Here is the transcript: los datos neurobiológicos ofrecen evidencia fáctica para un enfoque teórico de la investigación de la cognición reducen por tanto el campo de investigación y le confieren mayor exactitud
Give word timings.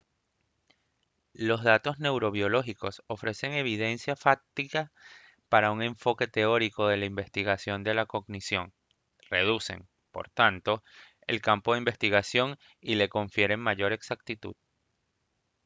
los 1.35 1.61
datos 1.63 1.99
neurobiológicos 1.99 3.03
ofrecen 3.05 3.51
evidencia 3.53 4.15
fáctica 4.15 4.91
para 5.47 5.69
un 5.69 5.83
enfoque 5.83 6.25
teórico 6.27 6.87
de 6.87 6.97
la 6.97 7.05
investigación 7.05 7.83
de 7.83 7.93
la 7.93 8.07
cognición 8.07 8.73
reducen 9.29 9.87
por 10.11 10.27
tanto 10.31 10.83
el 11.27 11.39
campo 11.39 11.73
de 11.73 11.77
investigación 11.81 12.57
y 12.79 12.95
le 12.95 13.09
confieren 13.09 13.59
mayor 13.59 13.93
exactitud 13.93 14.55